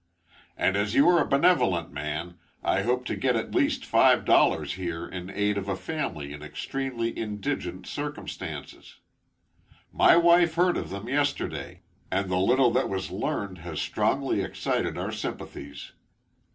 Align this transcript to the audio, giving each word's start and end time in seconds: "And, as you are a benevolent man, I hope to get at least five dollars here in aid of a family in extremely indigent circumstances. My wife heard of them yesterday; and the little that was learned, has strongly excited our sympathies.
"And, 0.57 0.75
as 0.75 0.95
you 0.95 1.07
are 1.09 1.21
a 1.21 1.27
benevolent 1.27 1.91
man, 1.93 2.39
I 2.63 2.81
hope 2.81 3.05
to 3.05 3.15
get 3.15 3.35
at 3.35 3.53
least 3.53 3.85
five 3.85 4.25
dollars 4.25 4.73
here 4.73 5.07
in 5.07 5.29
aid 5.29 5.59
of 5.59 5.69
a 5.69 5.75
family 5.75 6.33
in 6.33 6.41
extremely 6.41 7.11
indigent 7.11 7.85
circumstances. 7.85 8.95
My 9.93 10.17
wife 10.17 10.55
heard 10.55 10.75
of 10.75 10.89
them 10.89 11.07
yesterday; 11.07 11.81
and 12.09 12.31
the 12.31 12.39
little 12.39 12.71
that 12.71 12.89
was 12.89 13.11
learned, 13.11 13.59
has 13.59 13.79
strongly 13.79 14.41
excited 14.41 14.97
our 14.97 15.11
sympathies. 15.11 15.91